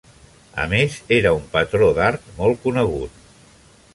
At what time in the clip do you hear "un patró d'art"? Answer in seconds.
1.41-2.25